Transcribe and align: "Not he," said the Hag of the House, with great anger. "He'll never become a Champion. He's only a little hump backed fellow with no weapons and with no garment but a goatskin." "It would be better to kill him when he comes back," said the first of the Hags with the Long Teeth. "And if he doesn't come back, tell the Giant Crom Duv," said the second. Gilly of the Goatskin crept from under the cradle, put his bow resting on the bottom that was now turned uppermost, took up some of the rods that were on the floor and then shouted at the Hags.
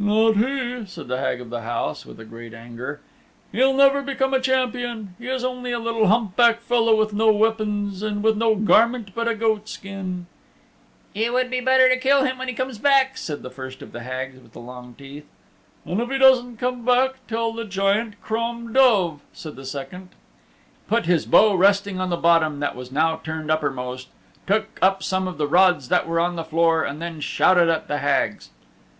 "Not 0.00 0.36
he," 0.36 0.86
said 0.86 1.08
the 1.08 1.18
Hag 1.18 1.40
of 1.40 1.50
the 1.50 1.62
House, 1.62 2.06
with 2.06 2.18
great 2.30 2.54
anger. 2.54 3.00
"He'll 3.50 3.74
never 3.74 4.00
become 4.00 4.32
a 4.32 4.38
Champion. 4.38 5.16
He's 5.18 5.42
only 5.42 5.72
a 5.72 5.80
little 5.80 6.06
hump 6.06 6.36
backed 6.36 6.62
fellow 6.62 6.94
with 6.94 7.12
no 7.12 7.32
weapons 7.32 8.00
and 8.00 8.22
with 8.22 8.36
no 8.36 8.54
garment 8.54 9.10
but 9.12 9.26
a 9.26 9.34
goatskin." 9.34 10.26
"It 11.16 11.32
would 11.32 11.50
be 11.50 11.58
better 11.60 11.88
to 11.88 11.96
kill 11.96 12.22
him 12.22 12.38
when 12.38 12.46
he 12.46 12.54
comes 12.54 12.78
back," 12.78 13.16
said 13.16 13.42
the 13.42 13.50
first 13.50 13.82
of 13.82 13.90
the 13.90 14.04
Hags 14.04 14.40
with 14.40 14.52
the 14.52 14.60
Long 14.60 14.94
Teeth. 14.96 15.26
"And 15.84 16.00
if 16.00 16.08
he 16.10 16.18
doesn't 16.18 16.58
come 16.58 16.84
back, 16.84 17.14
tell 17.26 17.52
the 17.52 17.64
Giant 17.64 18.22
Crom 18.22 18.72
Duv," 18.72 19.18
said 19.32 19.56
the 19.56 19.66
second. 19.66 20.10
Gilly 20.10 20.10
of 20.10 20.10
the 20.10 20.16
Goatskin 20.30 20.86
crept 20.86 20.90
from 20.94 20.94
under 20.94 20.94
the 20.94 20.94
cradle, 20.94 21.02
put 21.02 21.06
his 21.06 21.26
bow 21.26 21.54
resting 21.56 22.00
on 22.00 22.10
the 22.10 22.16
bottom 22.16 22.60
that 22.60 22.76
was 22.76 22.92
now 22.92 23.16
turned 23.24 23.50
uppermost, 23.50 24.10
took 24.46 24.78
up 24.80 25.02
some 25.02 25.26
of 25.26 25.38
the 25.38 25.48
rods 25.48 25.88
that 25.88 26.06
were 26.06 26.20
on 26.20 26.36
the 26.36 26.44
floor 26.44 26.84
and 26.84 27.02
then 27.02 27.20
shouted 27.20 27.68
at 27.68 27.88
the 27.88 27.98
Hags. 27.98 28.50